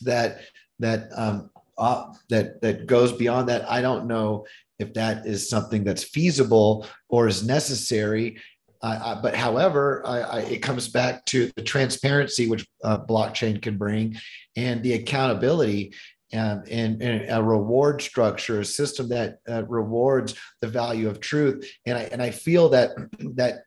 [0.00, 0.40] that
[0.80, 3.70] that um, uh, that that goes beyond that.
[3.70, 4.46] I don't know
[4.78, 8.38] if that is something that's feasible or is necessary.
[8.82, 13.78] Uh, but however, I, I, it comes back to the transparency which uh, blockchain can
[13.78, 14.16] bring,
[14.56, 15.94] and the accountability.
[16.34, 21.70] Um, and, and, a reward structure, a system that uh, rewards the value of truth,
[21.84, 22.92] and I and I feel that
[23.36, 23.64] that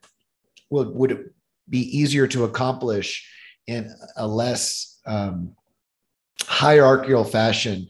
[0.72, 1.30] would would
[1.70, 3.30] be easier to accomplish
[3.68, 5.54] in a less um,
[6.42, 7.88] hierarchical fashion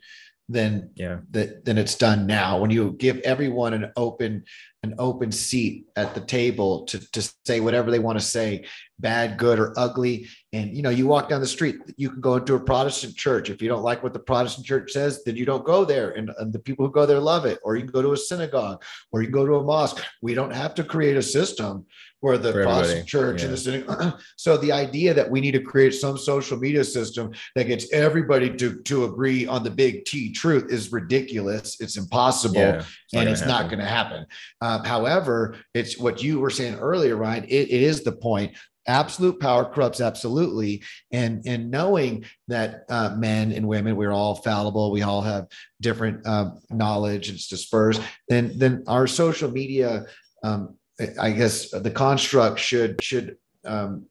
[0.47, 4.43] than yeah that than it's done now when you give everyone an open
[4.85, 8.63] an open seat at the table to, to say whatever they want to say
[8.99, 12.35] bad good or ugly and you know you walk down the street you can go
[12.35, 15.45] into a protestant church if you don't like what the protestant church says then you
[15.45, 17.91] don't go there and, and the people who go there love it or you can
[17.91, 18.81] go to a synagogue
[19.11, 21.85] or you can go to a mosque we don't have to create a system
[22.25, 23.45] where the Protestant church yeah.
[23.45, 24.19] and the synagogue.
[24.35, 28.49] so the idea that we need to create some social media system that gets everybody
[28.55, 31.79] to to agree on the big T truth is ridiculous.
[31.79, 33.55] It's impossible, yeah, it's and it's happen.
[33.55, 34.25] not going to happen.
[34.59, 37.45] Uh, Um, however, it's what you were saying earlier, Ryan.
[37.45, 38.55] It, it is the point
[38.87, 44.91] absolute power corrupts absolutely and and knowing that uh, men and women we're all fallible
[44.91, 45.47] we all have
[45.81, 47.99] different um, knowledge it's dispersed
[48.29, 50.05] then then our social media
[50.43, 50.75] um,
[51.19, 54.05] I guess the construct should should um,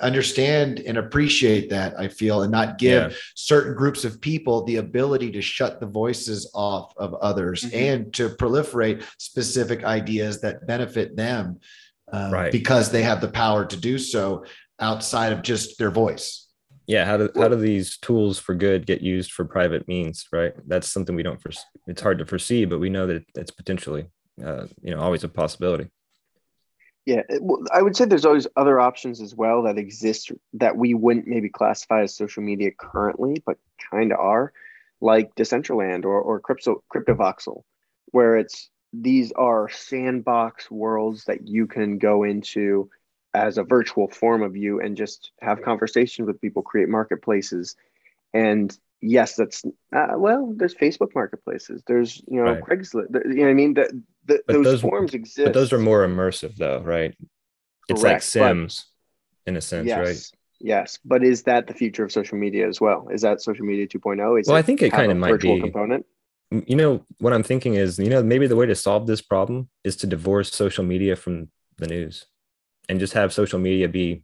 [0.00, 3.16] understand and appreciate that i feel and not give Yeah.
[3.34, 7.72] certain groups of people the ability to shut the voices off of others Mhm.
[7.74, 11.60] and to proliferate specific ideas that benefit them
[12.12, 12.52] uh, Right.
[12.52, 14.44] because they have the power to do so
[14.78, 16.46] outside of just their voice
[16.86, 20.52] yeah how do how do these tools for good get used for private means right
[20.68, 24.04] that's something we don't foresee it's hard to foresee but we know that it's potentially
[24.44, 25.88] uh, you know always a possibility
[27.06, 30.92] Yeah, well, I would say there's always other options as well that exist that we
[30.92, 33.58] wouldn't maybe classify as social media currently, but
[33.92, 34.52] kind of are,
[35.00, 37.62] like Decentraland or or Crypto CryptoVoxel,
[38.06, 42.90] where it's these are sandbox worlds that you can go into
[43.34, 47.76] as a virtual form of you and just have conversations with people, create marketplaces,
[48.34, 52.62] and yes, that's uh, well, there's Facebook marketplaces, there's you know Right.
[52.64, 55.44] Craigslist, you know what I mean, the, But those, those- forms exist.
[55.46, 57.14] but those are more immersive though right
[57.88, 58.86] it's like Correct, but- sims
[59.46, 59.98] in a sense yes.
[59.98, 60.22] right
[60.58, 63.08] Yes, but is that the future of social media as well?
[63.12, 64.40] Is that social media 2.0?
[64.40, 66.06] Is well i think it kind of might virtual be component?
[66.50, 69.68] you know what i'm thinking is you know maybe the way to solve this problem
[69.84, 71.48] is to divorce social media from
[71.78, 72.24] the news
[72.88, 74.22] and just have social media be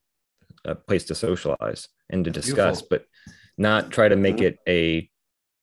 [0.64, 2.88] a place to socialize and to discuss Beautiful.
[2.90, 3.06] but
[3.58, 4.46] not try to make Mhm.
[4.48, 5.10] it a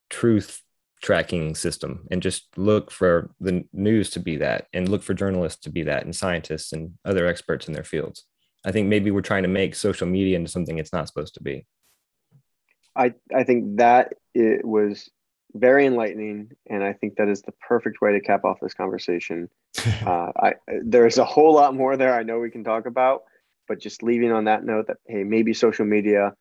[0.09, 0.61] truth
[1.01, 5.61] tracking system and just look for the news to be that and look for journalists
[5.61, 8.25] to be that and scientists and other experts in their fields
[8.65, 11.43] i think maybe we're trying to make social media into something it's not supposed to
[11.43, 11.65] be
[12.95, 15.09] I, I think that it was
[15.53, 19.49] very enlightening, and I think that is the perfect way to cap off this conversation.
[20.05, 23.23] Uh, I there's a whole lot more there I know we can talk about,
[23.67, 26.33] but just leaving on that note that hey, maybe social media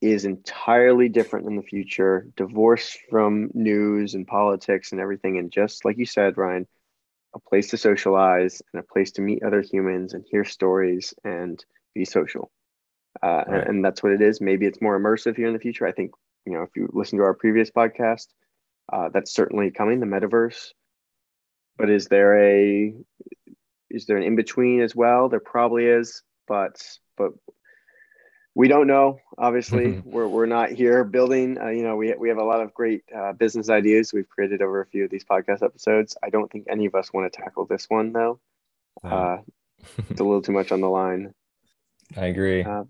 [0.00, 5.84] is entirely different in the future, divorced from news and politics and everything, and just
[5.84, 6.66] like you said, Ryan,
[7.34, 11.62] a place to socialize and a place to meet other humans and hear stories and
[11.94, 12.50] be social.
[13.22, 14.40] Uh, and- and, that's what it is.
[14.40, 15.86] Maybe it's more immersive here in the future.
[15.86, 16.12] I think
[16.46, 18.28] you know if you listen to our previous podcast,
[18.92, 20.00] uh, that's certainly coming.
[20.00, 20.72] The metaverse,
[21.76, 22.94] but is there a
[23.90, 25.28] is there an in between as well?
[25.28, 26.80] There probably is, but
[27.18, 27.32] but
[28.60, 29.18] we don't know.
[29.38, 31.58] Obviously, we're we're not here building.
[31.58, 34.60] Uh, you know, we we have a lot of great uh, business ideas we've created
[34.60, 36.14] over a few of these podcast episodes.
[36.22, 38.38] I don't think any of us want to tackle this one though.
[39.02, 39.38] Uh,
[40.10, 41.32] it's a little too much on the line.
[42.18, 42.84] i agree Uh,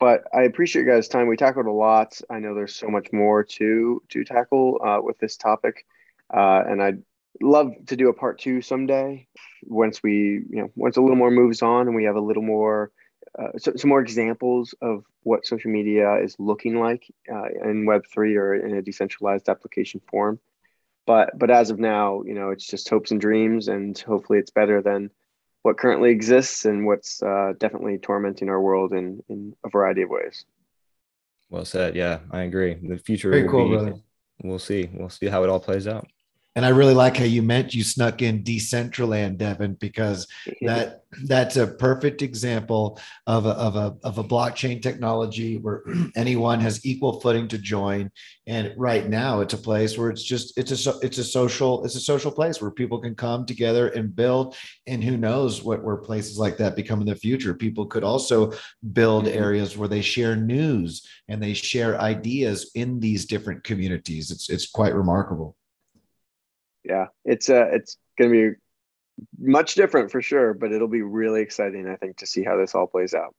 [0.00, 1.28] but I appreciate your guys' time.
[1.28, 2.20] We tackled a lot.
[2.28, 5.86] I know there's so much more to to tackle uh, with this topic,
[6.36, 7.00] uh, and I'd
[7.40, 9.28] love to do a part two someday
[9.62, 12.42] once we you know once a little more moves on and we have a little
[12.42, 12.90] more
[13.38, 18.02] uh, so, some more examples of what social media is looking like uh, in Web
[18.12, 20.38] three or in a decentralized application form.
[21.06, 24.50] But but as of now, you know, it's just hopes and dreams, and hopefully, it's
[24.50, 25.10] better than
[25.62, 30.10] what currently exists and what's uh, definitely tormenting our world in in a variety of
[30.10, 30.44] ways.
[31.50, 33.94] well said yeah i agree the future Very will cool, be- brother.
[34.42, 36.06] we'll see we'll see how it all plays out
[36.56, 40.26] And I really like how you meant you snuck in Decentraland, Devin, because
[40.62, 45.82] that that's a perfect example of a, of a of a blockchain technology where
[46.16, 48.10] anyone has equal footing to join.
[48.46, 51.96] And right now, it's a place where it's just it's a it's a social it's
[51.96, 54.56] a social place where people can come together and build.
[54.86, 57.54] And who knows what where places like that become in the future?
[57.54, 58.52] People could also
[58.92, 59.36] build Mhm.
[59.36, 64.30] areas where they share news and they share ideas in these different communities.
[64.30, 65.56] It's it's quite remarkable.
[66.84, 68.56] Yeah, it's uh, it's going to be
[69.38, 72.74] much different for sure, but it'll be really exciting, I think, to see how this
[72.74, 73.34] all plays out,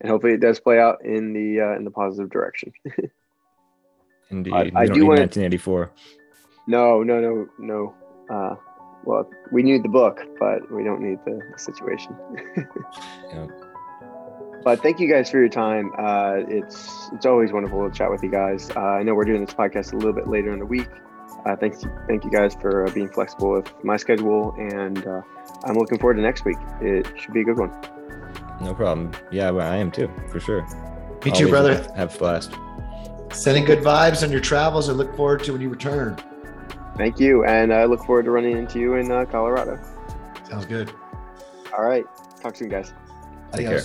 [0.00, 2.72] and hopefully, it does play out in the uh, in the positive direction.
[4.30, 5.90] indeed I- I do wanna- 1984
[6.68, 7.94] no, no, no, no.
[8.30, 8.54] Uh,
[9.04, 12.16] well, we need the book, but we don't need the, the situation.
[13.32, 13.48] Yeah.
[14.64, 15.90] But thank you guys for your time.
[15.98, 18.70] Uh, it's it's always wonderful to chat with you guys.
[18.70, 20.88] Uh, I know we're doing this podcast a little bit later in the week.
[21.44, 25.22] Uh, thanks, thank you guys for uh, being flexible with my schedule, and uh,
[25.64, 26.58] I'm looking forward to next week.
[26.80, 27.72] It should be a good one.
[28.60, 30.62] no problem yeah well, i am too for sure
[31.24, 31.74] Me too, brother.
[31.96, 32.52] have blast
[33.32, 36.16] Sending good vibes on your travels and look forward to when you return.
[36.98, 39.80] Thank you, and I look forward to running into you in uh, Colorado.
[40.48, 40.92] Sounds good.
[41.76, 42.04] All right,
[42.42, 42.92] talk soon, guys.
[43.52, 43.82] Take care.